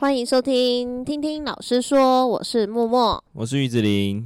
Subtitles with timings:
[0.00, 4.24] 欢迎收听，听听老师说，我是默默，我是玉子陵。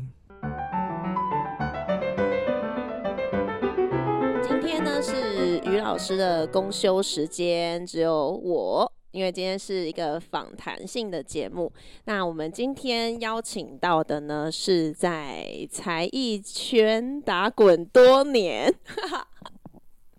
[4.43, 11.73] 今天呢是于老师的公休时间，只有我，因为今天是一个访谈性的节目。
[12.04, 18.70] 那我们今天邀请到的呢，是在才艺圈打滚多年。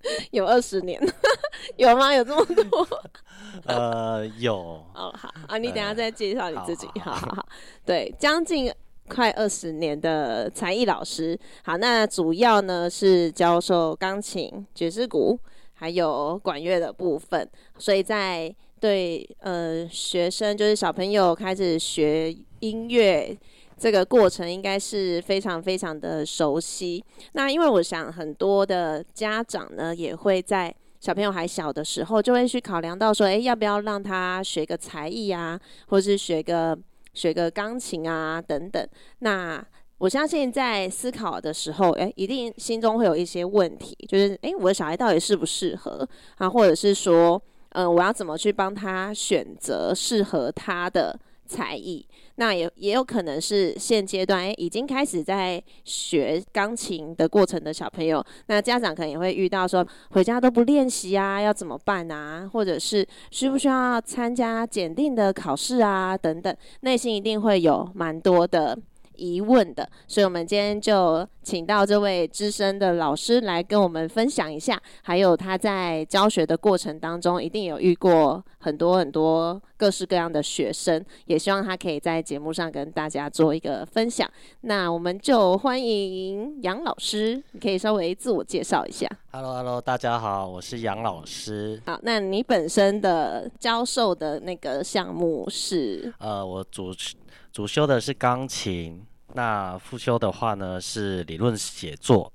[0.32, 1.00] 有二十年，
[1.78, 2.14] 有吗？
[2.14, 2.88] 有这么多？
[3.66, 4.56] 呃，有。
[4.94, 6.88] 哦，好啊，你等下再介绍你自己。
[7.00, 7.46] 好，好，好，好，
[7.86, 8.72] 对，将近
[9.08, 11.40] 快二十年的才艺老师。
[11.64, 15.40] 好，那主要呢是教授钢琴、爵士鼓，
[15.74, 17.48] 还有管乐的部分。
[17.78, 23.38] 所以在对呃学生，就是小朋友开始学音乐。
[23.78, 27.04] 这个过程应该是非常非常的熟悉。
[27.34, 36.78] 那因为我想很多的家长呢，也会在小朋友还小的时候，就会去考量到说，诶，要不要让他学个才艺啊，或是学个
[37.14, 38.88] 学个钢琴啊等等。
[39.20, 39.62] 那
[39.98, 46.08] 我相信在思考的时候，诶，一定心中会有一些问题，就是，诶，我的小孩到底适不适合
[46.38, 46.50] 啊？
[46.50, 51.18] 或者是说，嗯、我要怎么去帮他选择适合他的
[51.54, 52.04] 才艺？
[52.36, 62.50] 那也也有可能是现阶段诶，已经开始在学钢琴的过程的小朋友，那家长可能也会遇到说，回家都不练习啊，要怎么办啊？
[62.52, 66.18] 或者是需不需要参加检定的考试啊？
[66.18, 68.78] 等等，内心一定会有蛮多的。
[69.24, 84.30] 疑问的，所以我们今天就请到这位资深的老师来跟我们分享一下，还有他在教学的过程当中，一定有遇过很多很多各式各样的学生，也希望他可以在节目上跟大家做一个分享。
[84.62, 89.08] 那我们就欢迎杨老师，你可以稍微自我介绍一下。
[89.32, 91.82] Hello，Hello，hello, 大家好，我是杨老师。
[91.86, 96.14] 好，那你本身的教授的那个项目是？
[96.20, 97.16] 呃，我主持。
[97.52, 102.32] 主修的是钢琴，那复修的话呢是理论写作，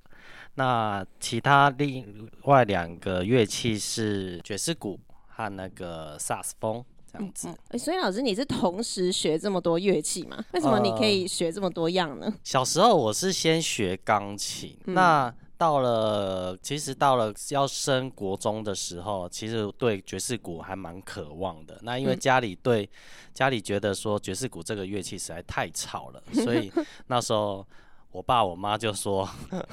[0.55, 4.99] 那其他另外两个乐器是爵士鼓
[5.29, 7.49] 和那个萨克斯风这样子。
[7.49, 10.45] 哎、嗯嗯，所以老师你是同时学这么多乐器吗？
[10.53, 12.27] 为什么你可以学这么多样呢？
[12.27, 15.35] 呃、小时候我是先学钢琴，嗯、那。
[15.59, 21.77] 到了，其实到了要升国中的时候，其实对爵士鼓还蛮渴望的。
[21.83, 22.89] 那因为家里对、嗯、
[23.35, 26.73] 家里觉得说爵士鼓这个乐器实在太吵了，所以
[27.09, 27.67] 那时候
[28.13, 29.29] 我爸我妈就说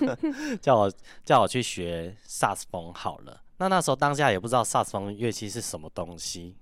[0.60, 0.92] 叫我
[1.24, 3.40] 叫我去学萨斯风好了。
[3.58, 6.56] 那那时候当下也不知道萨斯风乐器是什么东西，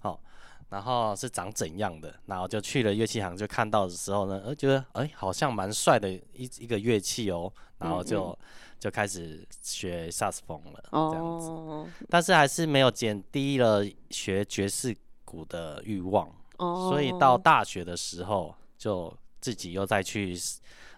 [0.00, 0.20] 好，
[0.68, 7.50] 然后是长怎样的，然后就去了乐器行，就看到的时候呢，呃，觉得哎好像蛮帅的一一个乐器哦。
[7.78, 8.36] 然后就嗯嗯。
[8.78, 14.94] 就开始学萨克斯风了，哦、这样子，但是还是没有减低了学爵士
[15.24, 19.10] 鼓的欲望，哦、所以到大学的时候就
[19.40, 20.38] 自己又再去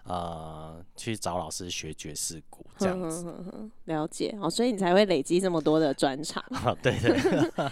[0.03, 3.25] 呃去找老师学爵士鼓，这样子。
[3.85, 6.43] 了解哦，所以你才会累积这么多的专场。
[6.65, 7.11] 哦、对对。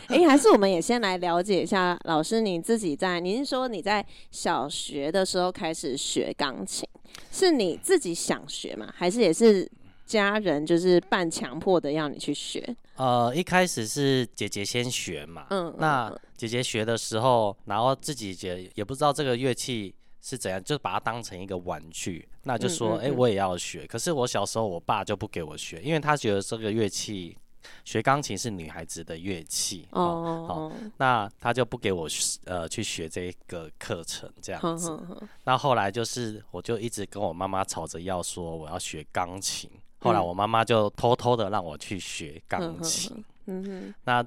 [0.08, 6.88] 哎， 还是我们也先来了解一下老师你自己在，您说你在小学的时候开始学钢琴。
[7.32, 8.94] 是你自己想学吗？
[8.96, 9.70] 还是也是
[10.06, 12.76] 家人就是半强迫的要你去学？
[12.96, 23.85] 呃，一开始是姐姐先学嘛，嗯，那姐姐学的时候，然后自己也也不知道这个乐器是怎样，就把它当成一个玩具，那就说，哎、嗯嗯嗯欸，我也要学。
[23.88, 27.38] 可是我小时候，我爸就不给我学，因为他觉得这个乐器。
[27.83, 32.07] 学钢琴是女孩子的乐器哦，哦，哦，那他就不给我
[32.45, 34.97] 呃去学这个课程这样子。
[35.44, 43.11] 那后来就是我就一直跟我妈妈吵着要说我要学钢琴，嗯、后来我妈妈就偷偷的让我去学钢琴。
[43.47, 44.25] 嗯哼，那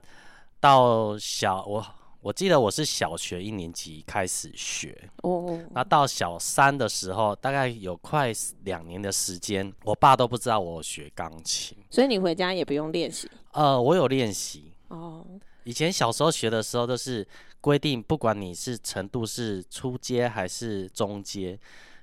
[0.61, 1.83] 到小我。
[2.23, 8.31] 我记得我是小学一年级开始学，哦，那到小三的时候，大概有快
[8.65, 13.31] 两年的时间，我爸都不知道我学钢琴，所以你回家也不用练习？
[13.53, 14.73] 呃，我有练习。
[14.89, 15.25] 哦，
[15.65, 17.27] 以前小时候学的时候都是
[17.61, 21.59] 规定，不管你是程度是初阶还是中阶。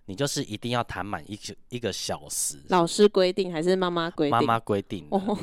[0.10, 4.32] 你就是一定要弹满一个一个小时，老师规定还是妈妈规定？
[4.32, 5.38] 妈妈规定哦，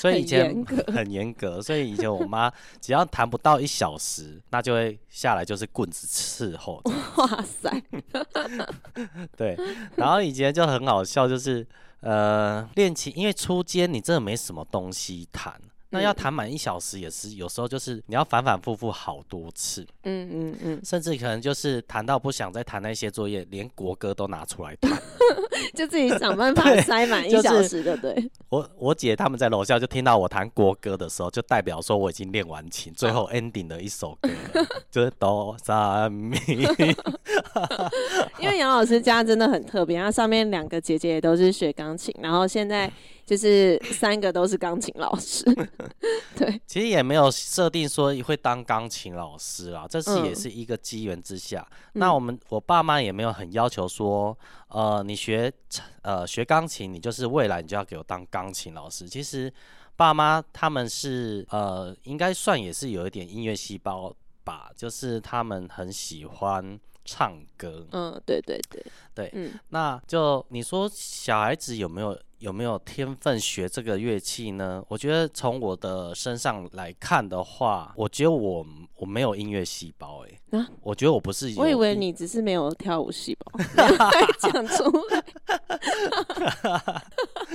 [0.00, 2.50] 所以以前 很严格，格，所以以前我妈
[2.80, 6.82] 只要弹不到一小时，那就会下来就是棍子伺候。
[7.16, 7.70] 哇塞，
[9.36, 9.56] 对，
[9.96, 11.66] 然后以前就很好笑，就是
[12.00, 15.60] 呃练琴，因为初阶你真的没什么东西弹。
[15.90, 24.90] 那要弹满一小时也是，有时候就是你要反反复复好多次，嗯嗯嗯，甚至可能就是弹到不想再弹那些作业，连国歌都拿出来弹。
[25.74, 28.14] 就自己想办法 塞满一小时的，对。
[28.14, 34.30] 就是、我我姐他们在楼下就听到我弹国歌的时候，就代表说我已经练完琴，最后 ending 的一首歌
[34.90, 36.38] 就是哆三咪。
[38.38, 42.90] 因为杨老师家真的很特别，他上面两个姐姐也都是学钢琴，然后现在。
[43.28, 45.44] 就是三个都是钢琴老师，
[46.34, 51.60] 对，其实也没有设定说会当钢琴老师啦，这是也是一个机缘之下。
[51.92, 54.34] 嗯、那我们我爸妈也没有很要求说，
[54.68, 55.52] 呃，你学
[56.00, 59.06] 呃学钢琴，你就是未来你就要给我当钢琴老师。
[59.06, 59.52] 其实
[59.94, 64.10] 爸妈他们是呃，应该算也是有一点音乐细胞
[64.42, 67.86] 吧，就是他们很喜欢唱歌。
[67.92, 68.82] 嗯，对对对
[69.14, 72.18] 对，嗯，那就你说小孩子有没有？
[72.38, 74.82] 有没有天分学这个乐器呢？
[74.88, 78.64] 我觉得从我的身上来看的话，我觉得我
[78.96, 80.64] 我没有音乐细胞哎？
[80.80, 81.52] 我觉得我不是。
[81.56, 83.52] 我以为你只是没有跳舞细胞。
[84.38, 85.24] 讲出来。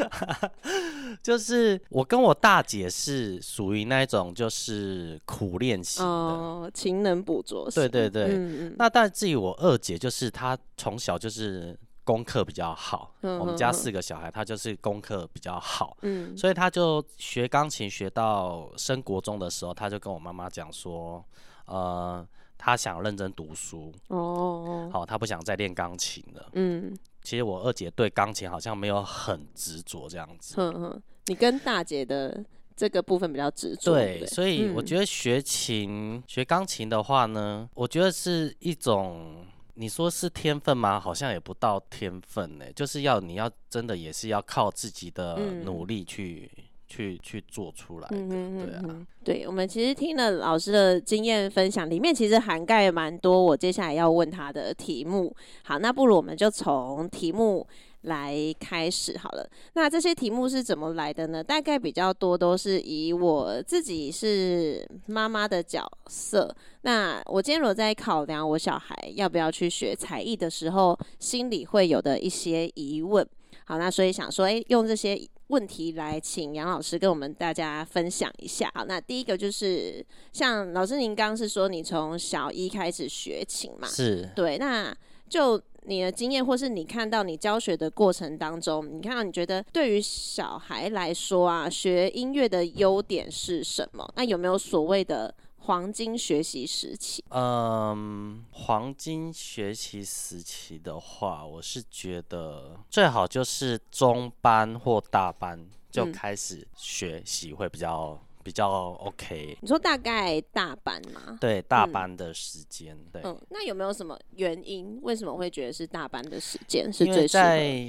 [1.23, 7.71] 就是我跟我大姐是属于那一种就是苦练型的，哦，勤能补拙。
[7.71, 8.25] 对对对。
[8.25, 8.75] 嗯嗯。
[8.77, 11.79] 那但至于我二姐，就是她从小就是。
[12.03, 21.23] 功课比较好，嗯、我们家四个小孩，他就是功课比较好，嗯，所以他就学钢琴学到升国中的时候，他就跟我妈妈讲说，
[21.65, 22.27] 呃，
[22.57, 32.43] 他想认真读书，哦，好，他不想再练钢琴了，嗯，其实我二姐对钢琴好像没有很执着这样子，嗯嗯，你跟大姐的
[32.75, 39.45] 这个部分比较执着，对，对，所以我觉得学琴、嗯、学钢琴的话呢，我觉得是一种。
[39.75, 40.99] 你说是天分吗？
[40.99, 49.07] 好像也不到天分呢，就是要你要真的也是要靠自己的努力去、嗯、去去做出来的，对啊。
[49.23, 55.35] 对，我们其实听了老师的经验分享，里面其实涵盖蛮多我接下来要问他的题目。
[55.63, 57.67] 好，那不如我们就从题目。
[58.03, 61.43] 来开始好了，那这些题目是怎么来的呢？
[61.43, 73.27] 大概比较多都是以我自己是妈妈的角色，那我今天如果在考量我小孩要不要去学才艺的时候，心里会有的一些疑问。
[73.65, 75.17] 好，那所以想说，诶，用这些
[75.47, 78.69] 问题来请杨老师跟我们大家分享一下。
[78.73, 83.87] 好，那第一个就是像老师您刚刚是说你从小一开始学琴嘛？
[83.87, 84.93] 是，对，那
[85.29, 85.61] 就。
[85.85, 94.09] 你的经验，或是你看到你教学的过程当中，你看到你觉得对于小孩来说啊，学音乐的优点是什么？
[94.15, 97.21] 那有没有所谓的黄金学习时期？
[97.31, 108.17] 嗯，黄金学习时期的话，我是觉得最好就是中班或大班就开始学习会比较。
[108.43, 108.69] 比较
[108.99, 111.37] OK，你说大概大班吗？
[111.39, 113.21] 对，大班的时间，嗯、对。
[113.23, 114.99] 嗯，那有没有什么原因？
[115.01, 117.87] 为什么会觉得是大班的时间是最在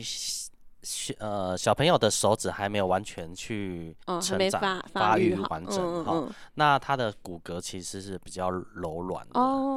[1.18, 9.32] 呃，小朋友的手指还没有完全去成长、发发育完整哈，那他的骨骼其实是比较柔软的，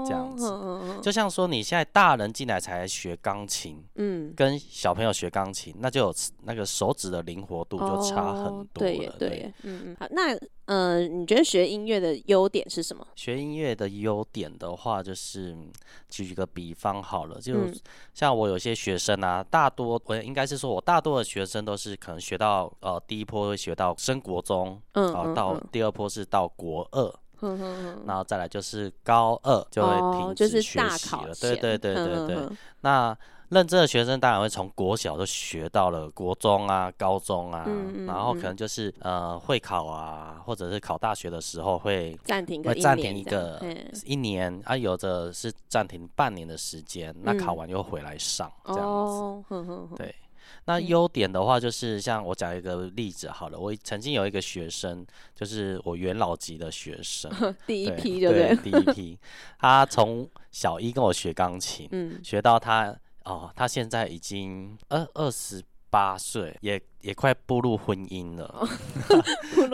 [0.05, 0.49] 这样子。
[0.51, 6.13] 嗯、就像说你现在大人进来才学钢琴，嗯，跟小朋友学钢琴，那就有
[6.43, 9.15] 那个手指的灵活度就差很多了。
[9.17, 9.97] 对，嗯嗯。
[9.97, 13.07] 好，那呃，你觉得学音乐的优点是什么？
[13.15, 15.57] 学音乐的优点的话，就是
[16.07, 17.55] 举一个比方好了，就
[18.13, 21.01] 像我有些学生啊，大多我应该是说我大。
[21.07, 27.05] 多的学生都是可能学到呃第一波会学到升国中，嗯，然后到第二波是到国二，
[27.41, 32.49] 嗯嗯，然后再来就是高二就会停止学习了，对对对对对。
[32.81, 33.17] 那
[33.49, 37.65] 认真的学生当然会从国小就学到了国中啊、高中啊，
[38.05, 43.61] 然后可能就是呃会考啊，或者是考大学的时候会暂停会暂停一个
[44.05, 50.13] 一年啊，有的是暂停半年的时间，那考完又回来上这样子，对。
[50.63, 57.31] 那优点的话，就是像我讲一个例子好了，我曾经有一个学生，就是我元老级的学生，
[57.65, 58.55] 第一批对不对？
[58.55, 59.17] 对，第一批，
[59.57, 62.93] 他从小一跟我学钢琴， 嗯，学到他
[63.27, 65.63] 哦，他现在已经二二十。
[65.89, 68.67] 八岁也也快步入婚姻了，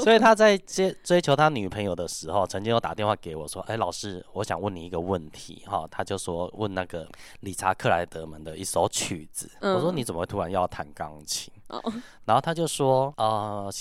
[0.04, 9.50] 所以他在追追求他女朋友的时候，曾经有打电话给我说：“哎、欸，老师，我想问你一个问题。”哈，他就说问那个理查克莱德门的一首曲子。
[9.62, 11.52] 嗯、我说你怎么会突然要弹钢琴？
[11.74, 11.94] 哦、
[12.26, 13.72] 然后他就说：“呃，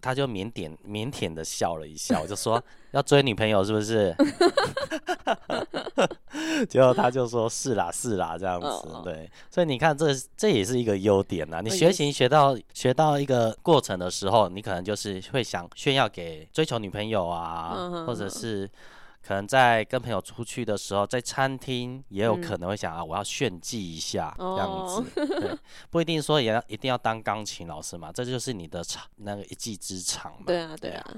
[0.00, 4.14] 他就腼腆腼腆的笑了一下。”我就说：“要追女朋友是不是？”
[6.68, 8.66] 结果他就说：“是啦，是啦，这样子。
[8.66, 11.60] 哦”对，所以你看这，这这也是一个优点呐。
[11.62, 18.68] 你学习学到学到一个过程的时候，你可能就是会想炫耀给追求女朋友啊，嗯、或者是
[19.24, 25.04] 可能在跟朋友出去的时候，在餐厅也有可能会想啊，我要炫技一下这样子，
[25.90, 30.42] 不一定说也要一定要当钢琴老师嘛，这就是你的长那个一技之长嘛。
[30.46, 31.14] 对啊，对啊，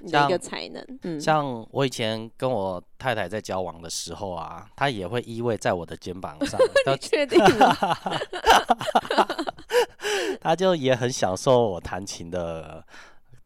[0.00, 0.84] 你的一个才能。
[1.02, 6.60] 嗯、像我以前跟我太太在交往的时候啊，她也会依偎在我的肩膀上。
[6.86, 7.76] 你确定吗？
[10.40, 12.84] 她就也很享受我弹琴的。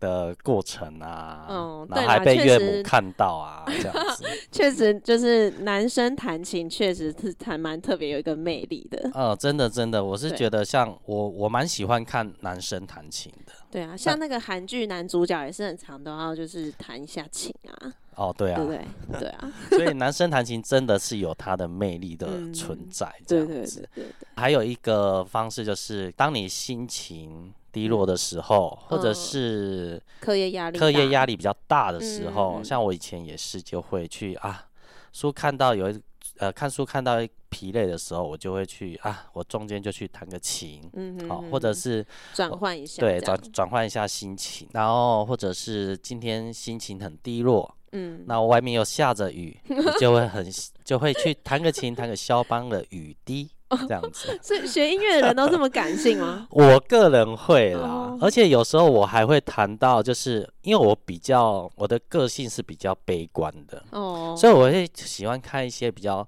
[0.00, 9.10] 的过程啊，嗯，然后还被岳母看到啊， 这样子， 确实就是男生弹琴确实是还蛮特别，有一个魅力的。
[9.14, 13.52] 呃，真的真的，我是觉得像我我蛮喜欢看男生弹琴的。
[13.70, 17.92] 对啊，像那个韩剧男主角也是很常都要就是弹一下琴啊。
[18.16, 23.88] 哦，对啊，对对对啊， 所以男生弹琴真的是有他的魅力的存在，这样子。
[23.94, 24.14] 对对对。
[24.36, 27.52] 还有一个方式就是，当你心情。
[27.72, 34.66] 低落的时候，或者是课业压力课业压力比较大的时候，嗯、像我以前也是，就会去啊，
[35.12, 36.02] 书看到有一
[36.38, 50.46] 呃看书看到疲累的时候，我就会去啊，我中间就去弹个琴，嗯哼，好，或者是转换一下，对，转转换一下心情，然后或者是今天心情很低落，嗯，那外面又下着雨，你就会很
[50.84, 53.50] 就会去弹个琴，弹个肖邦的雨滴。
[53.86, 56.44] 这样子， 所以学音乐的人都这么感性吗？
[56.50, 66.26] 我个人会啦，而且有时候我还会谈到，就是因为我比较我的个性是比较悲观的哦，所以我会喜欢看一些比较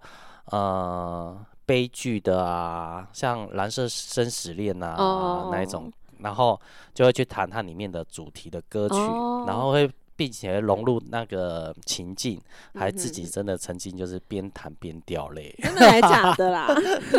[0.53, 6.61] 呃悲剧的啊，像《蓝色生死恋》啊那一种，然后
[6.95, 8.95] 就会去谈它里面的主题的歌曲，
[9.49, 9.91] 然后会。
[10.17, 12.41] 并且融入那个情境，
[12.75, 16.69] 还自己真的曾经就是边弹边掉泪，真的还假的啦？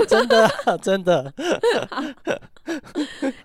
[0.07, 0.49] 真 的
[0.81, 1.33] 真的。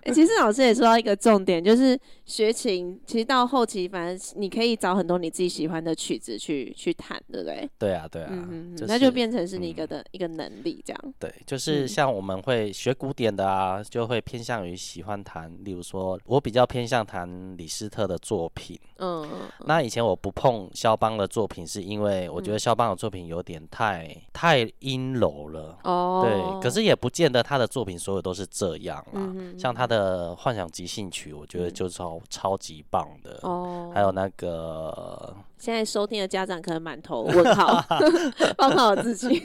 [0.03, 7.67] 欸， 其实老师也说到一个重点，就是学琴，其实到后期，反正你可以找很多你自己喜欢的曲子去去弹，对不对？
[7.79, 11.13] 对啊，对啊，嗯就是、那就变成是你一个的、嗯、一个能力，这样。
[11.17, 18.79] 对，就是像我们会学古典的啊，就会偏向于喜欢弹，例如说，我比较偏向弹李斯特的作品。
[18.99, 19.27] 嗯。
[19.65, 25.79] 那以前我不碰肖邦的作品，是因为我觉得肖邦的作品有点太、嗯、太阴柔了。
[25.83, 26.21] 哦。
[26.23, 29.33] 对，可是也不见得他的作品所有都是这样啊。
[29.35, 33.39] 嗯、像他的幻想即兴曲，我觉得就超、嗯、超级棒的。
[33.43, 33.91] 哦。
[33.93, 35.35] 还有那个。
[35.57, 37.83] 现在收听的家长可能满头问号，
[38.55, 39.41] 包括我自己。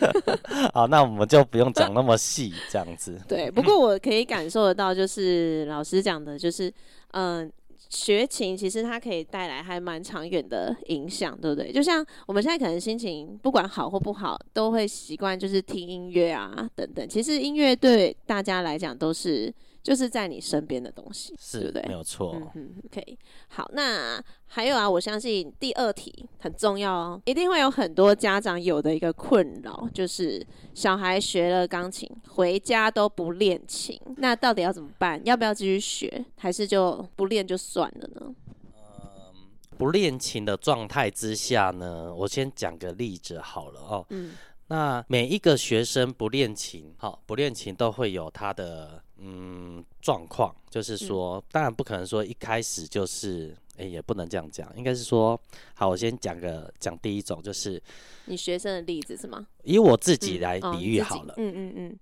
[0.72, 3.20] 好，那我们就不用讲那么细，这样子。
[3.26, 6.72] 对，不过我可以感受得到，就是老师讲的，就是
[7.12, 7.52] 嗯。
[7.90, 11.70] 学琴其实它可以带来还蛮长远的影响，对不对？
[11.70, 17.08] 就像我们现在可能心情不管好或不好，都会习惯就是听音乐啊等等。
[17.08, 19.52] 其实音乐对大家来讲都是。
[19.84, 21.82] 就是在你身边的东西，是对不对？
[21.88, 22.40] 没有错。
[22.54, 23.18] 嗯，OK。
[23.48, 35.20] 好，那还有啊，我相信第二题很重要哦，一定会有很多家长有的一个困扰，就是小孩学了钢琴，回家都不练琴，那到底要怎么办？
[35.26, 38.34] 要不要继续学，还是就不练就算了呢？
[38.64, 39.34] 嗯，
[39.76, 44.06] 不练琴的状态之下呢，我先讲个例子好了哦。
[44.08, 44.32] 嗯。
[44.68, 49.02] 那每一个学生不练琴，好，不练琴都会有他的。
[49.24, 55.40] 嗯，状况就是说，当然不可能说一开始就是，哎、欸，也不能这样讲，应该是说，
[55.74, 57.82] 好，我先讲个讲第一种，就是
[58.26, 59.46] 你学生的例子是吗？
[59.62, 61.98] 以我自己来比喻好了，嗯嗯嗯，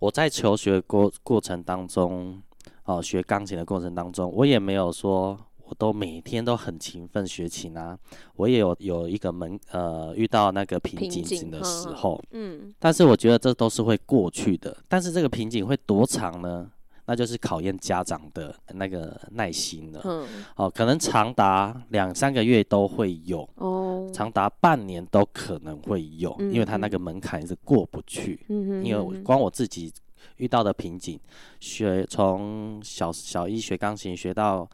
[0.00, 2.42] 我在求学过过程当中，
[2.84, 5.38] 哦，学钢琴的过程当中，我也没有说。
[5.68, 7.98] 我都每天都很勤奋学琴啊，
[8.36, 14.76] 我也有有一个门呃遇到那个瓶颈的时候，嗯，但是我觉得这都是会过去的。
[14.86, 16.70] 但是这个瓶颈会多长呢？
[17.08, 20.00] 那就是考验家长的那个耐心了。
[20.04, 28.44] 嗯，哦，可能长达两三个月都会有，哦，长达半年都可能会有，嗯，因为他那个门槛是过不去。
[28.48, 29.92] 嗯，因为光我自己
[30.36, 31.18] 遇到的瓶颈，
[31.58, 34.68] 学从小小一学钢琴学到。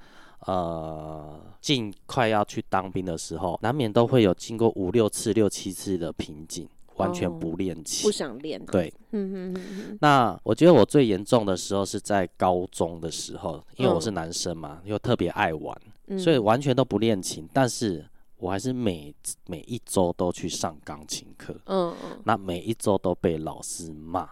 [0.47, 8.65] 呃，尽快要去当兵的时候，难免都会有经过五六次、六七次的瓶颈，完全不练琴，不想练。
[8.67, 15.81] 对，嗯嗯，那我觉得我最严重的时候是在高中的时候，因为我是男生嘛，又特别爱玩，
[16.19, 17.49] 所以完全都不练琴。
[17.53, 18.05] 但是
[18.39, 19.15] 我还是每
[19.47, 24.29] 每一周都去上钢琴课，嗯嗯，那每一周都被老师骂，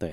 [0.00, 0.12] 对，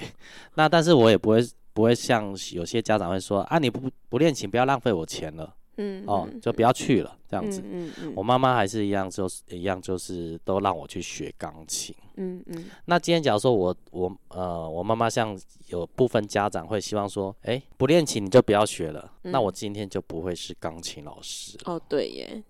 [0.54, 1.44] 那但是我也不会。
[1.74, 7.62] 不会像有些家长会说啊，你不不练琴，不要浪费我钱了，嗯，哦，就不要去了这样子。
[7.63, 11.96] 嗯嗯嗯、我妈妈还是一样，就是一样，就是都让我去学钢琴。
[12.18, 12.66] 嗯嗯。
[12.86, 15.38] 那今天假如说我我呃我妈妈像
[15.68, 21.58] 有部分家长会希望说，哎，不练琴你就不要学了，嗯、那我今天就不会是钢琴老师。
[21.66, 22.44] 哦，对耶。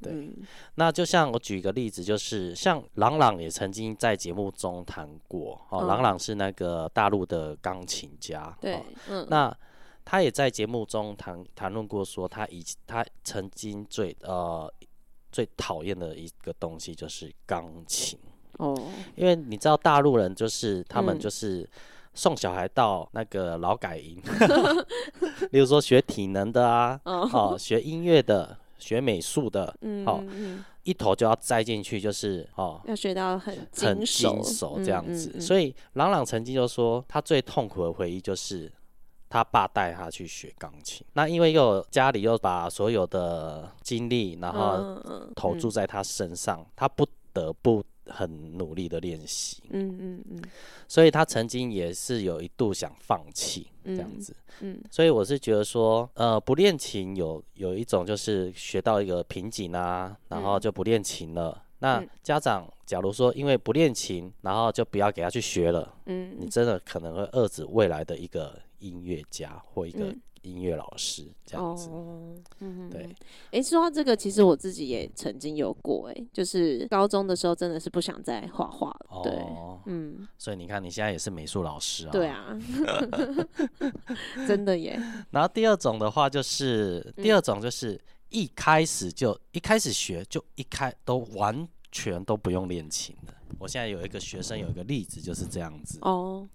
[0.00, 0.32] 对，嗯、
[0.76, 9.56] 那就像我举一个例子，就是像朗朗也曾经在节目中谈过，哦，郎朗是那个大陆的钢琴家，对，哦、嗯，那
[10.04, 14.72] 他也在节目中谈谈论过，说他以他曾经最呃
[15.32, 18.16] 最讨厌的一个东西就是钢琴，
[18.58, 18.80] 哦，
[19.16, 21.68] 因为你知道大陆人就是他们就是
[22.14, 24.86] 送小孩到那个劳改营，嗯、
[25.50, 28.56] 例如说学体能的啊，哦，哦，学音乐的。
[28.78, 30.22] 学美术的，嗯，好，
[30.84, 35.40] 一头就要栽进去，就是哦，要学到很很精熟这样子。
[35.40, 38.72] 所以朗朗曾经就说，他最痛苦的回忆就是
[39.28, 41.06] 他爸带他去学钢琴。
[41.12, 44.98] 那因为又家里又把所有的精力，然后
[45.36, 49.62] 投注在他身上，他不得不很努力的练习。
[49.70, 50.42] 嗯嗯嗯。
[50.86, 54.34] 所以他曾经也是有一度想放弃这样子。
[54.60, 61.52] 嗯，所以我是觉得说，呃，不练琴有有一种就是学到一个瓶颈啊，然后就不练琴了。
[61.56, 70.12] 嗯、那家长假如说因为不练琴，然后就不要给他去学了，嗯，你真的可能会遏制未来的一个音乐家或一个
[70.42, 71.88] 音乐老师这样子。
[71.90, 73.02] 哦，嗯，对。
[73.04, 73.14] 哎、
[73.52, 79.22] 欸，说到这个，其实我自己也曾经有过、欸，哎，就是高中的时候真的是不想再画画了。
[79.22, 80.26] 对，哦、嗯。
[80.38, 82.10] 所以你看，你现在也是美术老师啊。
[82.10, 82.58] 对啊。
[84.46, 85.00] 真的耶。
[85.30, 93.34] 然后第二种的话，就是第二种就是一开始就、嗯、一开始学就一开都完全都不用练琴的。
[93.58, 96.46] 我现在有一个学生有一个例子就是这样子哦，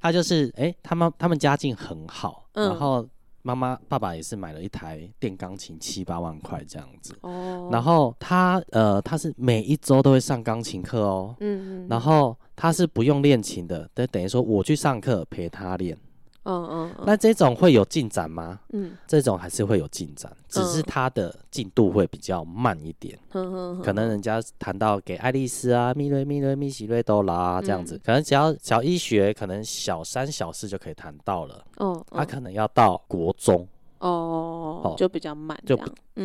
[0.00, 3.06] 他就是哎、欸，他们他们家境很好，嗯、然后
[3.46, 7.16] 妈妈爸爸也是买了一台电钢琴七八万块这样子。
[7.20, 15.96] 哦，然后他呃他是每一周都会上钢琴课哦，嗯嗯，然后他是不用练琴的，等等于说我去上课陪他练。
[16.46, 18.60] 嗯嗯，那这种会有进展吗？
[18.72, 23.18] 嗯，这种还是会有进展，只是它的进度会比较慢一点。
[23.32, 31.64] 嗯，可能人家谈到给爱丽丝啊，密瑞密瑞密西瑞哆啦这样子，可能只要小一学，可能小三小四就可以谈到了。
[31.78, 33.66] 哦，他可能要到国中。
[33.98, 35.78] 哦，就比较慢，就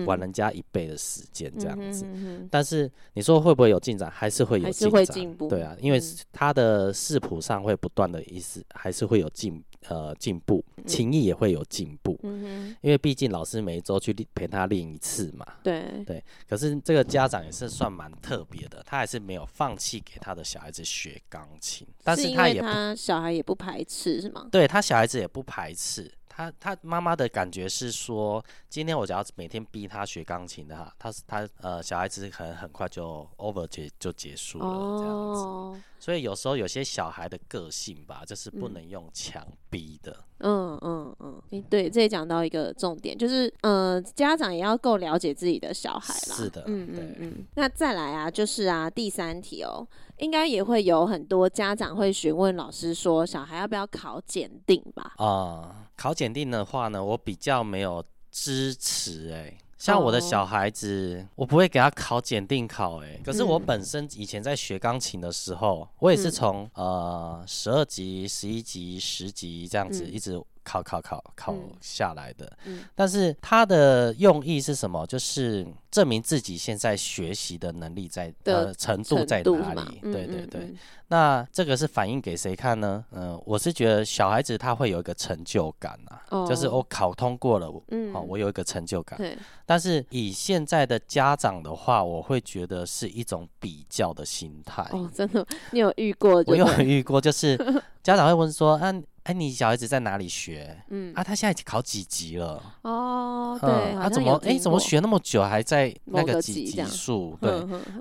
[0.06, 2.06] 晚人家一倍的时间这样子。
[2.50, 4.10] 但是你说会不会有进展？
[4.10, 5.48] 还是会有进展，还是会进步。
[5.48, 6.02] 对啊，因为
[6.32, 12.20] 他的视谱上会不断的意思，还是会有进呃进步，情谊也会有进步。
[12.24, 15.46] 嗯，因为毕竟老师每一周去陪他练一次嘛。
[15.64, 16.24] 对对。
[16.48, 24.48] 可是这个家长也是算蛮特别的，他还是没有放弃给他的小孩子学钢琴，但是他也他小孩也不排斥是吗？
[24.52, 26.12] 对，他小孩子也不排斥。
[26.34, 35.36] 他他妈妈的感觉是说，今天我只要每天逼他学钢琴的哈，他他呃小孩子可能很快就 over 结就结束了这样
[35.76, 35.84] 子。
[36.02, 36.06] Oh.
[36.06, 40.18] 所以有时候有些小孩的个性吧，就是不能用强逼的。
[40.40, 46.36] 嗯嗯嗯，嗯，对，这也讲到一个重点，就是呃家长也要够了解自己的小孩啦。
[46.36, 47.46] 是的，嗯嗯嗯。
[47.54, 49.88] 那再来啊，就是啊第三题哦，
[50.18, 55.14] 应该也会有很多家长会询问老师说，小孩要不要考检定吧？
[55.18, 55.76] 啊、嗯。
[55.96, 61.28] 考检定的话呢，我比较没有支持哎、欸，像我的小孩子，oh.
[61.38, 63.22] 我不会给他考检定考哎、欸。
[63.26, 70.40] 可是我本身以前在学钢琴的时候，我也是从、嗯、呃十二级、十一级、十级这样子一直。
[70.64, 75.06] 考考考考下来的，嗯，但是他的用意是什么？
[75.08, 80.00] 就是证明自己现在学习的能力在呃程度在哪里？
[80.02, 80.74] 对对对。
[81.08, 83.04] 那这个是反映给谁看呢？
[83.12, 89.18] 嗯，我是觉得小孩子他会有一个成就感啊，就是我考通过了，嗯，好，我有一个成就感。
[89.18, 89.38] 对。
[89.66, 94.84] 但是以现在的家长的话，我会觉得是一种比较的心态。
[94.92, 96.42] 哦，真的，你有遇过？
[96.48, 97.58] 我有遇过，就是
[98.02, 98.94] 家长会问说，啊。
[99.24, 100.78] 哎，你小孩子在哪里学？
[100.90, 102.62] 嗯啊，他现在考几级了？
[102.82, 107.38] 哦，对，啊怎么哎，怎么学那么久还在那个几级数？
[107.40, 107.52] 对，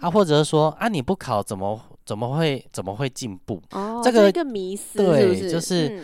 [0.01, 3.63] 啊，或者是说啊，你不考怎么怎么会怎么会进步？
[3.73, 6.03] 哦，这个一个迷思，对，就是。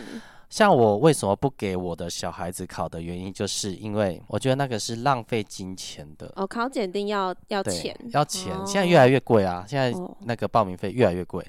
[0.49, 6.31] 像我为什么不给我的小孩子考的原因，就是因为我觉得那个是浪费金钱的。
[6.35, 9.65] 哦，考检定要要钱，要钱，现在越来越贵啊！
[9.67, 11.45] 现在那个报名费越来越贵，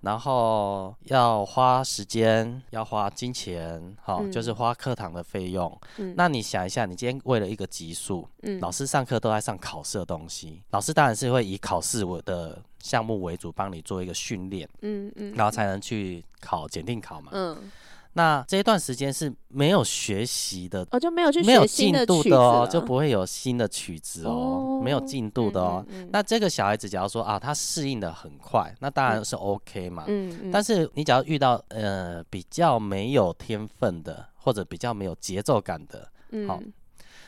[0.00, 5.78] 然后要花时间，要花金钱，好，就是花课堂的费用。
[6.16, 8.26] 那你想一下，你今天为了一个级数，
[8.60, 17.70] 老师上课都在上考试的东西，老师当然是会以考试我的项目为主，帮你做一个训练，嗯嗯，然后才能去考检定考嘛，嗯。
[18.18, 25.86] 那这一段时间是没有学习的，哦，就没有去没有进度的哦，就不会有新的曲子哦，没有进度的哦。
[26.10, 30.02] 那这个小孩子，假如说啊，他适应的很快，那当然是 OK 嘛。
[30.08, 36.10] 嗯，但是你只要遇到呃比较没有天分的，或者比较没有节奏感的，
[36.48, 36.60] 好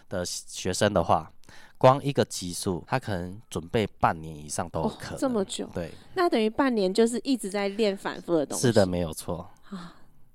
[0.09, 1.31] 的学生的话，
[1.79, 5.15] 光一个级数，他可能准备半年以上都有可能。
[5.15, 5.69] 哦、这么久？
[5.73, 5.93] 对。
[6.17, 8.67] 那等于半年就是一直在练反复的东西。
[8.67, 9.49] 是的，没有错。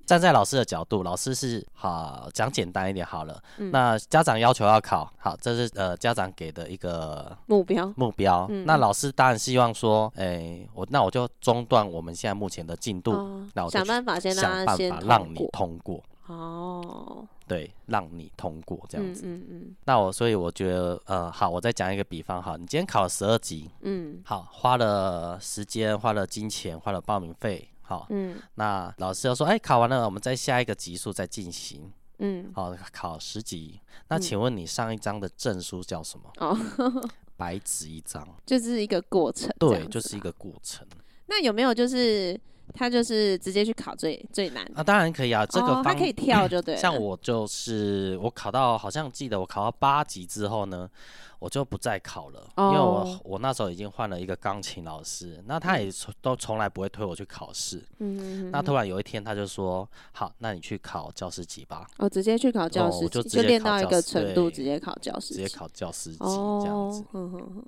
[0.05, 3.41] 站在老师的角度，老师是好讲简单一点好了。
[3.57, 8.45] 嗯、那家长要求要考好，这是呃家长给的一个目标目标。
[8.49, 16.03] 嗯、那老师当然希望说，哎、欸，我那我就中断我们现在目前的进度，哦、那我想办法先让想办法让你通过。
[16.27, 19.21] 哦，对，让你通过这样子。
[19.27, 27.69] 嗯嗯，嗯那我所以我觉得，呃，好，我再讲一个比方哈，你今天考了十二级，嗯，好，花了时间，花了金钱，花了报名费。
[27.85, 33.79] 好，嗯，那老师又说，哎、欸，考完了，我们再下一个级数再进行，嗯，好，考十级。
[34.07, 36.31] 那请问你上一张的证书叫什么？
[36.37, 40.85] 哦、嗯， 白纸一张，就是一个过程，对，就是一个过程。
[41.27, 42.39] 那有没有就是？
[42.73, 46.75] 他就是直接去考最最难啊，当然可以啊，这个他可以跳就对。
[46.77, 50.89] 像我就是我考到好像记得我考到八级之后呢，
[51.39, 57.81] 我就不再考了，哦、因为我我那时候已经换了一个钢琴老师，那他也从都从来不会推我去考试。
[57.99, 67.03] 嗯那突然有一天他就说：“好，那你去考教师级吧。”哦，直接去考教师级，哦、就就练到一个程度，直接考教师级，直接考教师级这样子。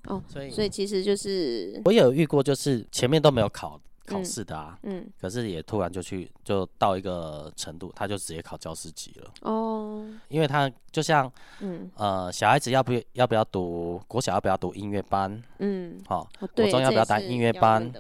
[0.08, 3.80] 哦，所以所以其实就是我有遇过，就是前面都没有考。
[4.08, 9.32] 考试的啊，嗯，可是也突然就去就到一个程度，他就直接考教师级了。
[9.42, 11.92] 哦，因为他就像，嗯。
[11.96, 17.92] 呃，小孩子要不要不要读国小要不要读音乐班，嗯，好，国中要不要当音乐班，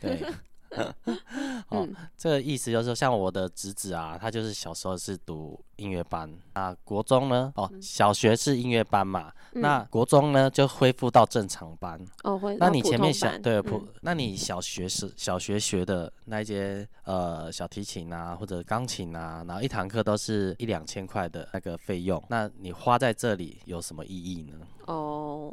[0.00, 0.22] 对。
[1.68, 11.98] 哦，这个意思就是说，像我的侄子啊，他就是小时候是读音乐班啊，国中呢，哦，小学是音乐班嘛，嗯、那国中呢就恢复到正常班。
[12.24, 24.58] 哦，那你前面小对普，嗯、那你小学是小学学的那一些呃小提琴啊或者钢琴啊，然后一堂课都是一两千块的那个费用，那你花在这里有什么意义呢？
[24.86, 25.50] 哦，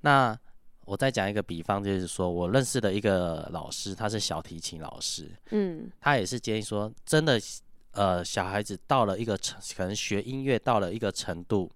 [0.00, 0.38] 那。
[0.86, 7.40] 我再讲一个比方，就是说我认识的一个老师，他是小提琴老师，嗯，他也是建议说，真的，
[7.90, 11.68] 呃，小孩子到了一个程，可能学音乐到了一个程度，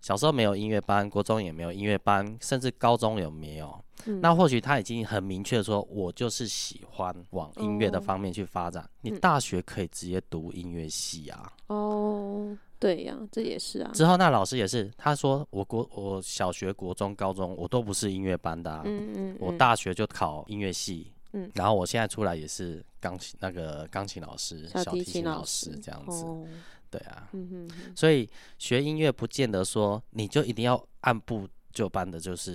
[0.00, 3.84] 小时候没有音乐班，国中也没有音乐班，甚至高中有没有？
[4.06, 8.82] 嗯，那或许他已经很明确说，我就是喜欢往音乐的方面去发展。
[8.82, 11.52] 哦，你大学可以直接读音乐系啊。
[11.68, 12.56] 哦。
[12.78, 13.90] 对呀、啊，这也是啊。
[13.94, 26.46] 之后那老师也是，他说我国我小学、国中、高中我都不是音乐班的、啊，嗯嗯，嗯我大学就考音乐系，嗯，然后我现在出来也是钢琴那个钢琴老师、小提琴老师这样子，哦、
[26.90, 32.54] 对啊，嗯所以学音乐不见得说你就一定要按部就班的，就是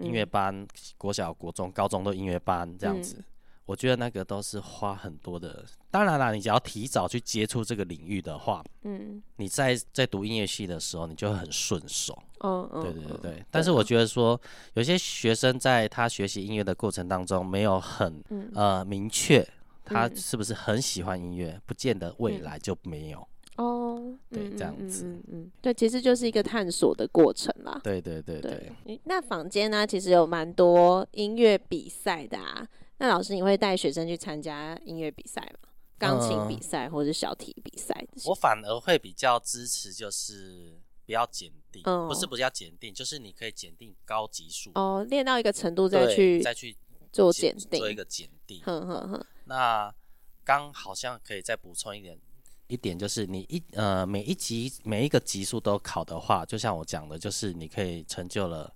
[0.00, 3.22] 音乐班，嗯嗯嗯国小、国中、高中都音乐班这样子。
[3.64, 12.22] 嗯我觉得那个都是花很多的，当然啦，你只要提早去接触这个领域的话，嗯，你在在读音乐系的时候，你就会很顺手。
[12.40, 13.44] 嗯嗯，对对对对。
[13.50, 14.38] 但是我觉得说，
[14.74, 18.22] 有些学生在他学习音乐的过程当中，没有很
[18.54, 19.42] 呃明确
[19.82, 23.26] 他是不是很喜欢音乐，不见得未来就没有。
[23.56, 27.80] 哦，对，这样子，嗯嗯，对，其实就是一个探索的过程啦。
[27.82, 29.00] 对对对对。
[29.04, 32.68] 那坊间呢，其实有蛮多音乐比赛的啊。
[32.98, 35.68] 那老师，你会带学生去参加音乐比赛吗？
[35.98, 38.06] 钢琴比赛或者小提比赛？
[38.26, 46.76] 我反而会比较支持，就是不要检定，嗯、不是不要检定，就是你可以检定高级数哦，练到一个程度再去再去
[47.12, 48.60] 做检定，做一个检定。
[48.64, 49.26] 哼哼哼。
[49.44, 49.92] 那
[50.44, 52.18] 刚好像可以再补充一点，
[52.66, 58.74] 一点就是你一呃每一级每一个级数都考的话，就像我讲的，就是你可以成就了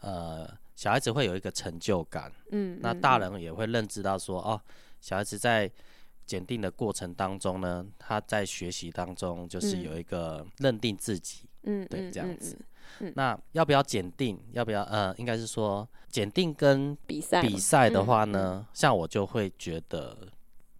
[0.00, 0.48] 呃。
[0.78, 4.62] 小孩子会有一个成就感，嗯，那大人也会认知到说，哦，
[5.00, 5.68] 小孩子在
[6.24, 12.56] 检定的过程当中呢，他在学习当中就是有一个认定自己，嗯，对，这样子。
[13.16, 14.40] 那要不要检定？
[14.52, 14.84] 要不要？
[14.84, 20.28] 呃，应该是说检定跟比赛比赛的话呢，像我就会觉得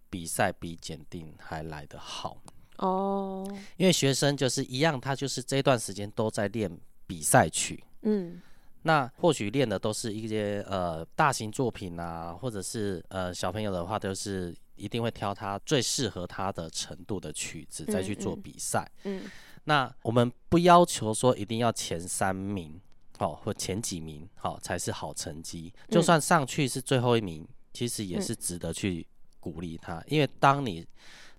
[0.09, 2.41] 比赛比检定还来得好
[2.77, 6.71] 哦，因为学生就是一样，他就是这段时间都在练
[7.05, 8.41] 比赛曲，嗯。
[8.83, 18.89] 那或许练的都是一些呃大型作品啊，或者是呃小朋友的话，都是一定会挑他最适合他的程度的曲子再去做比赛。
[19.03, 19.31] 嗯，嗯，
[19.65, 22.79] 那我们不要求说一定要前三名，
[23.17, 25.73] 哦，或前几名，好，哦，才是好成绩。
[25.89, 29.05] 就算上去是最后一名，其实也是值得去
[29.39, 30.87] 鼓励他，因为当你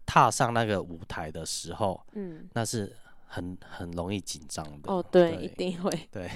[0.05, 2.95] 踏上那个舞台的时候，嗯，那是。
[3.33, 5.91] 很很容易紧张的哦，对，对一定会。
[6.11, 6.29] 对，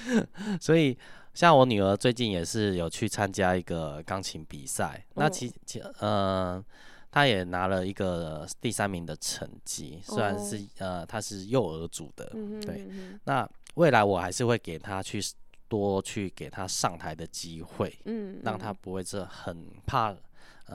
[0.58, 0.96] 所以
[1.34, 6.64] 像我女儿最近也是有去参加一个钢琴比赛，哦、那其其呃，
[7.10, 13.20] 她也拿了一个第三名的成绩，虽然是、哦、呃，她是幼儿组的，嗯、哼对，嗯、哼。
[13.24, 15.20] 那未来我还是会给她去
[15.68, 20.16] 多去给她上台的机会，嗯，让她不会这很怕。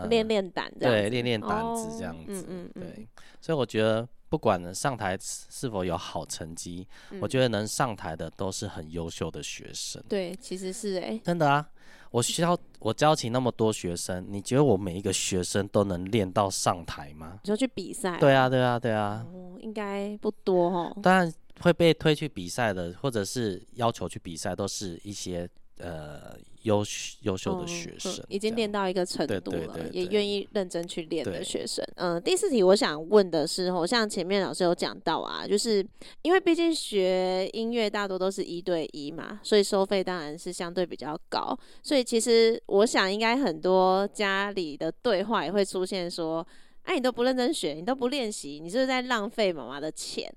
[0.09, 3.07] 练练胆，对，练练胆子这样子，嗯、对，
[3.39, 10.03] 所以我觉得不管上台是否有好成绩，嗯、我觉得能上台的都是很优秀的学生。
[10.09, 11.67] 对，其实是哎、欸，真的啊，
[12.11, 17.39] 我需要我教起那么多学生，你觉得我每一个学生都能练到上台吗？
[17.43, 18.17] 你说去比赛？
[18.17, 20.97] 对啊，对啊，对啊，哦、应该不多哦。
[21.01, 25.49] 当然会被推去比赛的，或者是要求去比赛，都是一些。
[25.77, 26.85] 呃，优
[27.23, 31.85] 优秀的学生、嗯、已经练到一个程度了，也愿意认真去练的学生。
[31.95, 35.85] 嗯、呃，第四题我想问的是，哦，像前面老师有讲到啊，就是
[36.21, 41.57] 因为毕竟学音乐大多都是一对一嘛，所以收费当然是相对比较高。
[41.83, 46.47] 所以其实我想，应该很多家里的对话也会出现说
[46.83, 50.33] ：“哎、啊，你都不认真学，你都不练习，你是不是在浪费妈妈的钱？”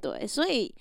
[0.00, 0.72] 对，所以。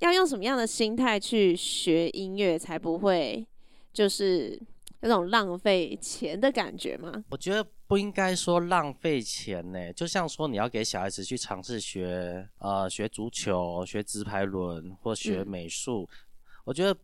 [0.00, 3.46] 要用什么样的心态去学音乐，才不会
[3.92, 4.60] 就是
[5.00, 7.24] 那种浪费钱的感觉吗？
[7.30, 16.16] 我觉得不应该说浪费钱呢，就像说你要给小孩子去尝试学呃学足球、学直排轮或学美术，嗯、
[16.64, 16.94] 我觉得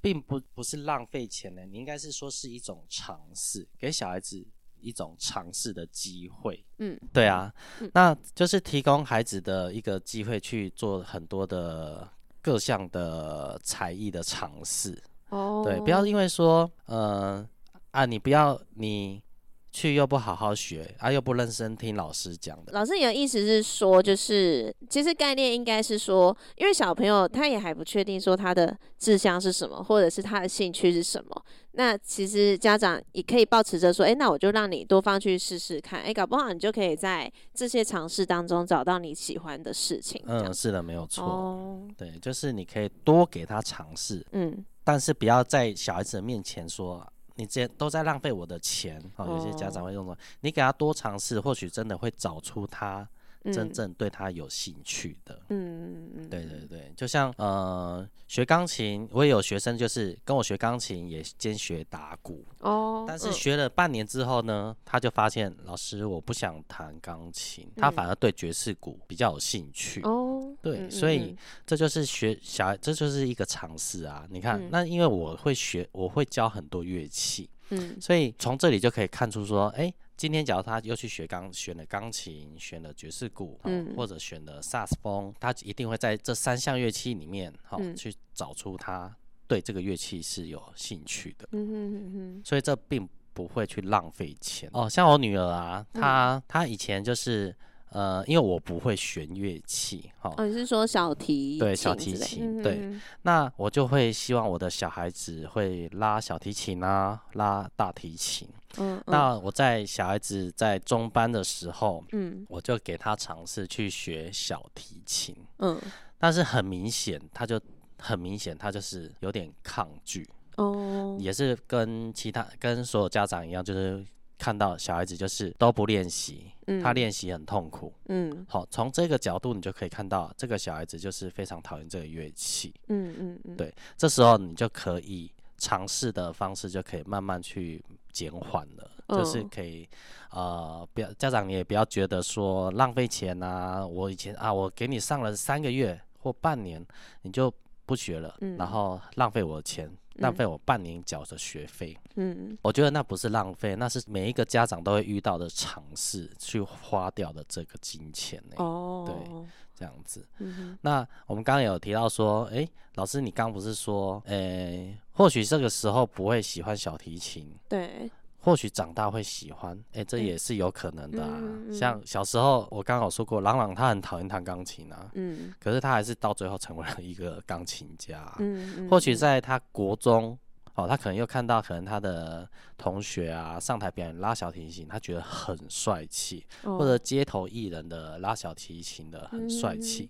[0.00, 4.46] 并不不是浪费钱呢，你应该是说是一种尝试，给小孩子
[4.80, 6.64] 一种尝试的机会。
[6.78, 12.08] 嗯，对啊，嗯、那就是提供孩子的一个机会去做很多的。
[12.48, 17.46] 各项的才艺的尝试，哦，对，不要因为说，呃，
[17.90, 19.22] 啊，你不要你
[19.70, 22.72] 去又不好好学，啊，又不认真听老师讲的。
[22.72, 31.44] 老师，你的意思是说，就是其实概念应该是说，因为小朋友他也还不确定说他的志向是什么，或者是他的兴趣是什么。
[31.72, 40.20] 那其实家长也可以抱持着说，哎、欸，那我就让你多方去试试看，哎、欸，搞不好你就可以在这些尝试当中找到你喜欢的事情。
[40.26, 41.24] 嗯，是的，没有错。
[41.24, 47.06] 哦，对，就是你可以多给他尝试，嗯，但是不要在小孩子的面前说
[47.38, 49.00] 你这都在浪费我的钱。
[49.14, 53.08] 哦，有些家长会用说，你给他多尝试，或许真的会找出他。
[53.52, 62.44] 真正对他有兴趣的，嗯嗯对对对，就像呃学钢琴，我也有学生就是跟我学钢琴，也兼学打鼓。
[62.60, 70.00] 哦，但是学了半年之后呢，他就发现老师我不想弹钢琴，他反而对爵士鼓比较有兴趣。
[70.02, 74.26] 哦，对，所以这就是学小孩，这就是一个尝试啊。
[74.28, 79.92] 你看，那因为我会学，我会教很多乐器，嗯，所以从这里就可以看出说，哎。
[80.18, 89.14] 今天，假如他又去学钢，选了钢琴，选了爵士鼓，嗯、或者选了萨斯风，他一定会在这三项乐器里面，哈、嗯，去找出他
[89.46, 91.48] 对这个乐器是有兴趣的。
[91.52, 94.68] 嗯哼哼哼，所以这并不会去浪费钱。
[94.72, 97.54] 哦，像我女儿啊，她她以前就是。
[97.90, 108.46] 呃，因为我不会弦乐器，哈、哦，你是说小提对小提琴，对，那我就会希望我的小孩子会拉小提琴啊，拉大提琴。
[108.76, 109.04] 嗯，嗯。
[109.06, 115.80] 那我在小孩子在中班的时候，嗯，我就给他尝试去学小提琴，嗯，
[116.18, 117.58] 但是很明显，他就
[117.98, 124.04] 很明显，他就是有点抗拒，哦，也是跟其他跟所有家长一样，就是。
[124.38, 127.92] 看到小孩子就是都不练习，嗯、他练习很痛苦。
[128.06, 132.72] 嗯，好，从这个角度你就可以看到，这个小孩子就是非常讨厌这个乐器。
[132.86, 139.88] 嗯嗯嗯，对，这时候你就可以尝试的方式就可以慢慢去减缓了，哦、就是可以
[140.30, 146.84] 呃，不要家长你也不要觉得说浪费钱啊，我以前啊，我给你上了三个月或半年，
[147.22, 147.52] 你就
[147.84, 149.90] 不学了，嗯、然后浪费我的钱。
[150.18, 158.56] 浪费我半年缴的学费，嗯，我觉得那不是浪费，那是每一个家长都会遇到的尝试去花掉的这个金钱呢。
[158.56, 160.26] 哦，对，这样子。
[160.38, 168.10] 嗯，那我们刚刚有提到说，哎、欸，老师，你刚不是说，哎、欸，或许这个时候不会喜欢小提琴，对。
[168.40, 171.38] 或许长大会喜欢，哎、欸，这也是有可能的啊。
[171.40, 178.32] 嗯、像小时候，我刚刚有说过，朗朗他很讨厌弹钢琴啊，嗯，可是他还是到最后成为了一个钢琴家。
[178.38, 180.38] 嗯，嗯或许在他国中，
[180.74, 190.08] 哦，他可能又看到可能他的同学啊上台表演拉小提琴，他觉得很帅气，哦、或者街头艺人的拉小提琴的很帅气。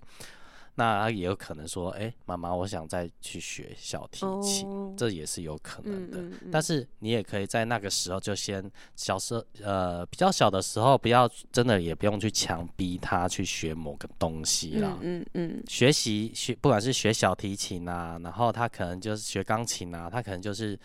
[0.78, 6.18] 嗯那也有可能说，哎、欸，妈妈，我想再去学小提琴，oh, 这也是有可能的。
[6.18, 14.96] 嗯嗯嗯、但是你也可以在那个时候就先小时候，呃，比较小的时候，不要真的也不用去强逼他去学某个东西啦。
[15.02, 20.78] 嗯嗯，嗯学习学不管是学小提琴啊，然后他可能就是学钢琴啊，他可能就是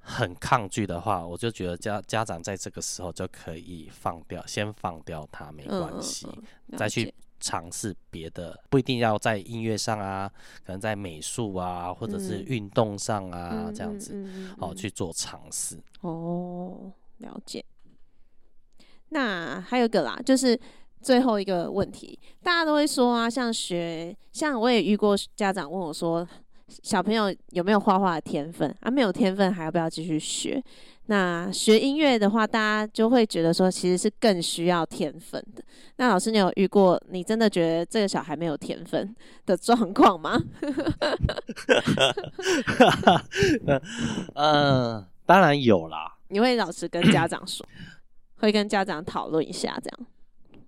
[0.00, 6.26] 很抗拒的话，我就觉得家家长在这个时候就可以放掉，先放掉他没关系，
[6.76, 7.14] 再去。
[7.38, 10.30] 尝试别的，不一定要在音乐上啊，
[10.64, 14.14] 可能在美术啊，或者是运动上啊，嗯、这样子，
[14.58, 15.78] 哦，去做尝试。
[16.00, 17.64] 哦，了解。
[19.10, 20.58] 那还有一个啦，就是
[21.00, 26.26] 最后一个问题，大家都会说啊，像学，像我也遇过家长问我说，
[26.82, 28.90] 小朋友有没有画画的天分啊？
[28.90, 30.62] 没有天分还要不要继续学？
[31.08, 35.62] 那学音乐的话，大家就会觉得说，其实是更需要天分的。
[35.96, 39.14] 那老师，你有遇过你真的觉得这个小孩没有天分
[39.46, 40.42] 的状况吗？
[44.34, 46.16] 嗯， 当然有啦。
[46.28, 47.64] 你会老实跟家长说，
[48.38, 50.06] 会跟家长讨论一下这样。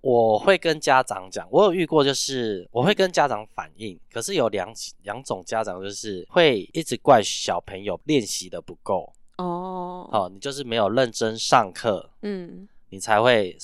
[0.01, 4.73] 我会跟家长讲，我有遇过，就是我会跟家长反映，可是有两
[5.03, 9.11] 两种家长，就是会一直怪小朋友练习的不够。
[9.39, 13.57] 哦，哦，你就是没有认真上课，嗯，你才会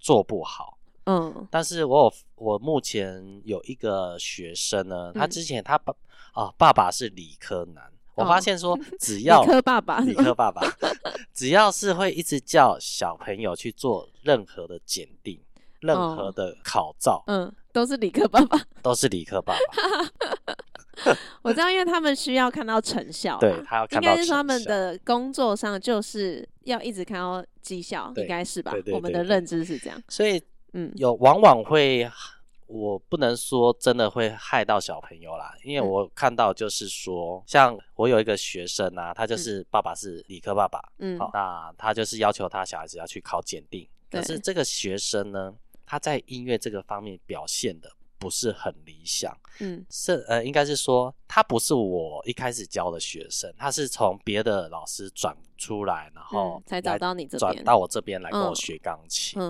[0.00, 1.46] 做不好，嗯。
[1.48, 5.94] 但是我有，我目前有一个学生呢，嗯、他之前他爸
[6.32, 10.60] 啊，爸爸是理科男，哦、我发现说只要理科爸爸，理科爸爸，
[11.32, 15.40] 只要是会一直叫小朋友去做任何的检定，
[15.78, 20.32] 任何的考照，哦、嗯，都是理科爸爸，都是理科爸爸。
[21.42, 28.72] 我知道，因为他们需要看到成效，对，他要看到，应该是说他们的工作上就是要一直看到绩效，应该是吧？
[28.92, 32.10] 我们的认知是这样，所以嗯，有往往会，
[32.66, 45.52] 我不能说真的会害到小朋友啦，因为我看到就是说，嗯、像我有一个学生啊，他就是爸爸是理科爸爸，嗯，好，那他就是要求他小孩子要去考检定，可是这个学生呢，
[45.84, 47.90] 他在音乐这个方面表现的。
[48.22, 59.42] 不是很理想，嗯，是呃，应该是说他不是我一开始教的学生，他是从别的老师转出来，然后才找到你这边，转到我这边来跟我学钢琴。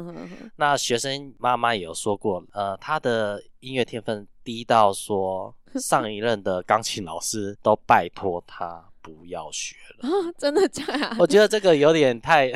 [0.56, 10.08] 那学生妈妈也有说过，呃，他的音乐天分低到说 上一任的钢琴老师都拜托他不要学了。
[10.38, 11.16] 真的假的？
[11.18, 12.50] 我觉得这个有点太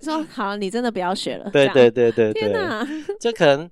[0.00, 1.48] 说好，你真的不要学了。
[1.54, 2.84] 对对对对对，天哪，
[3.20, 3.70] 这可能。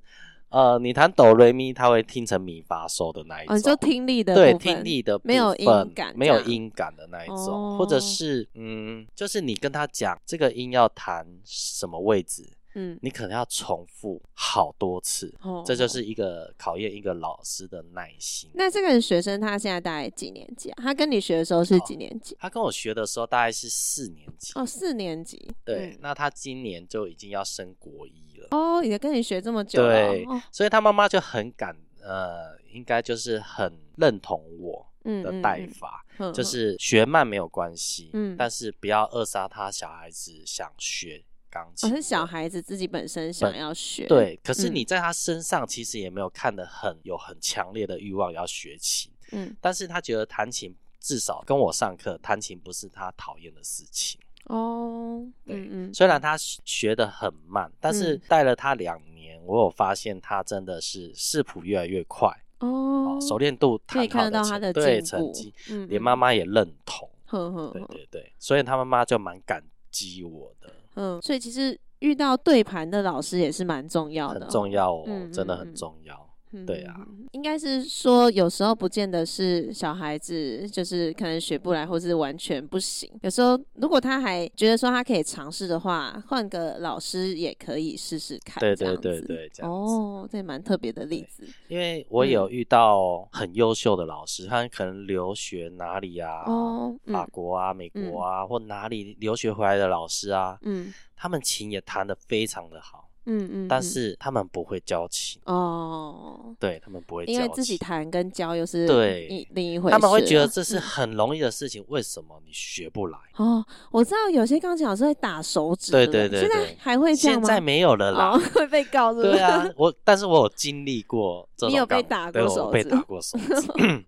[0.51, 18.51] 呃，你弹哆瑞咪，他会听成咪发嗦的那一种，哦、就听力的对听力的没有音感，没有音感的那一种，哦、或者是嗯，就是你跟他讲这个音要弹什么位置，嗯，你可能要重复好多次，哦、这就是一个考验一个老师的耐心。
[18.55, 20.83] 那这个学生他现在大概几年级啊？
[20.83, 22.35] 他跟你学的时候是几年级？
[22.35, 25.51] 哦、他跟我学的时候大概是四年级哦，四年级。
[25.65, 28.49] 对，嗯、那他今年就已经要升国一了。
[28.51, 54.21] 哦，也跟你学这么久了，对，哦、所以他妈妈就很感，呃，应该就是很认同我的带法，嗯嗯嗯、就是学慢没有关系，嗯，但是不要扼杀他小孩子想学钢琴，而、哦、是小孩子自己本身想要学，对，可是你在他身上其实也没有看得很有很强烈的欲望要学琴，嗯，但是他觉得弹琴至少跟我上课弹琴不是他讨厌的事情。
[54.45, 76.30] 哦，对，嗯，虽然他学的很慢，但是带了他两年，我有发现他真的是视谱越来越快哦，熟练度可以看得到他的对成绩，嗯，连妈妈也认同，呵呵，对对对，所以他妈妈就蛮感激我的，嗯，所以其实遇到对盘的老师也是蛮重要的，很重要哦，真的很重要。
[76.67, 83.11] 对啊，应该是说有时候不见得是小孩子，就是可能学不来或是完全不行。
[83.23, 88.61] 有时候如果他还觉得说他可以尝试的话，换个老师也可以试试看。
[88.61, 89.93] 对对对对，这样子。
[89.95, 91.45] 哦，这蛮特别的例子。
[91.69, 96.43] 因为我有遇到很优秀的老师，他可能留学哪里啊？
[96.47, 103.10] 哦，法国啊、美国啊，或哪里留学回来的老师啊，嗯，他们琴也弹得非常的好。
[103.27, 109.93] 嗯嗯，但是他们不会交情哦，对他们不会教，因为自己弹跟教又是对另一回事。
[109.93, 113.19] 他们会觉得这是很容易的事情，为什么你学不来？
[113.37, 117.47] 哦，我知道有些钢琴老师会打手指，对对对，现在还会这样吗？
[117.47, 119.31] 现在没有了啦，会被告是是？
[119.33, 122.73] 对啊，我但是我有经历过这种，你有被打过手指？
[122.73, 124.05] 被打过手指，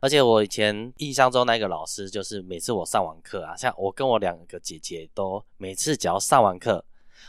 [0.00, 6.84] 而且我以前印象中那个老师，就是每次我上完课啊，像我跟我两个姐姐都每次只要上完课。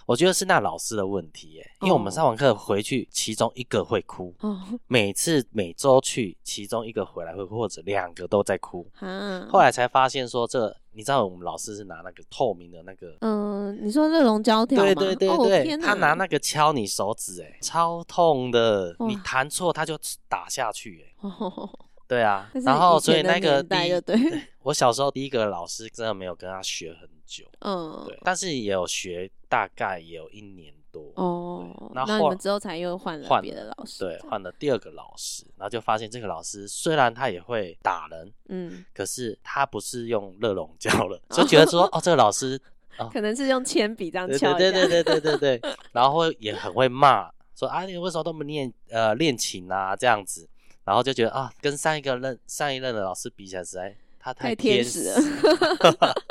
[0.08, 4.34] 我觉得是那老师的问题耶，因为我们上完课回去，其中一个会哭。
[4.39, 8.88] 哦，每次每周去，其中一个回来会哭，或者两个都在哭。
[9.00, 14.86] 啊，后来才发现说，这你知道我们老师是拿那个透明的那个，嗯，你说热熔胶条吗？
[14.96, 21.29] 对对对对，他拿那个敲你手指，哎，超痛的，你弹错他就打下去，哎，
[22.08, 24.17] 对啊，然后所以那个第一，对，
[24.63, 27.10] 我小时候第一个老师真的没有跟他学很。
[27.28, 31.92] 久，嗯，对，但是也有学，大概也有一年多哦。
[31.94, 42.60] 那你们之后才又换了别的老师，对，换了第二个老师，然后就发现这个老师虽然他也会打人，嗯，可是他不是用热熔胶了，就觉得说 哦，这个老师。
[43.00, 50.50] 哦、可能是用铅笔这样敲，对对对对对对 对，然后也很会骂，说啊，你为什么都不练呃练琴啊这样子，
[50.84, 53.96] 然后就觉得啊，跟上一个任上一任的老师比起来，实在
[54.34, 55.21] 他太天使了，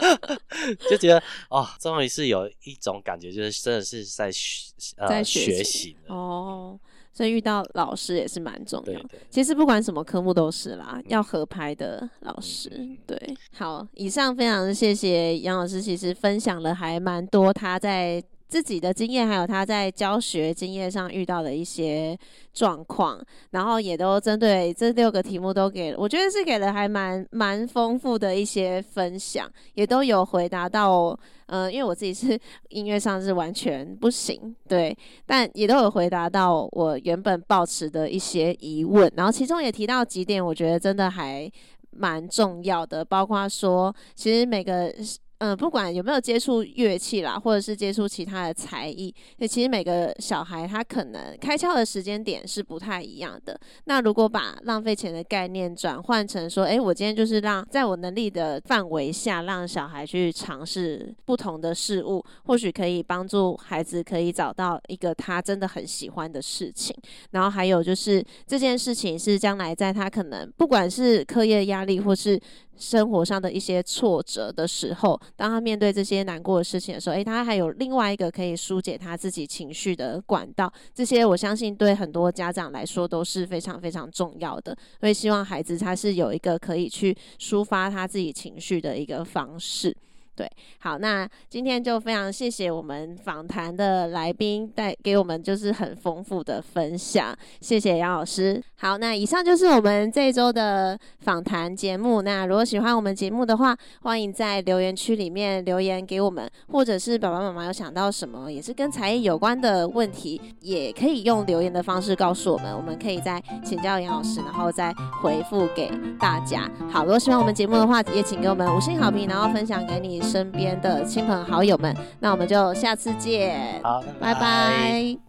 [0.90, 6.78] 就觉得哦，终于是有一种感觉，就是真的是在学呃在学习哦。
[7.12, 12.70] 所以遇到老师也是蛮重要其实不管什么科目都是啦，嗯、要合拍的老师。
[13.06, 13.18] 对，
[13.56, 18.22] 好，以上非常谢谢杨老师，其实分享了还蛮多他在。
[18.48, 22.16] 自己的经验，还有他在教学经验上遇到的一些
[22.52, 23.20] 状况，
[23.50, 32.38] 然后也都针对这六个题目都给，我觉得是给了还蛮蛮丰富的一些分享，也都有回答到，呃，因为我自己是
[32.68, 41.50] 音乐上是完全不行，对，但也都有回答到我原本抱持的一些疑问，然后其中也提到几点，我觉得真的还
[41.90, 44.94] 蛮重要的，包括说，其实每个。
[45.38, 53.58] 嗯，不管有没有接触乐器啦，或者是接触其他的才艺，那其实每个小孩他可能开窍的时间点是不太一样的。
[53.84, 66.96] 那如果把浪费钱的概念转换成说，诶，我今天就是让在我能力的范围下，让小孩去尝试不同的事物，或许可以帮助孩子可以找到一个他真的很喜欢的事情。
[67.32, 72.40] 然后还有就是这件事情是将来在他可能不管是课业压力或是
[72.76, 80.72] 生活上的一些挫折的时候，当他面对这些难过的事情的时候，诶，他还有另外一个可以疏解他自己情绪的管道。
[80.94, 84.76] 这些我相信对很多家长来说都是非常非常重要的。
[85.00, 89.96] 所以希望孩子他是有一个可以去抒发他自己情绪的一个方式。
[90.36, 90.46] 对，
[90.80, 98.62] 好，那今天就非常谢谢我们访谈的来宾带给我们就是很丰富的分享，谢谢杨老师。
[98.80, 102.20] 好，那以上就是我们这一周的访谈节目。
[102.20, 116.70] 那如果喜欢我们节目的话，欢迎在留言区里面留言给我们，或者是爸爸妈妈有想到什么也是跟才艺有关的问题，也可以用留言的方式告诉我们，我们可以再请教杨老师，然后再回复给大家。
[116.90, 123.80] 好，如果喜欢我们节目的话，也请给我们五星好评，然后分享给你身边的亲朋好友们，那我们就下次见。
[123.82, 124.34] 好，拜拜。
[124.34, 125.25] 拜拜。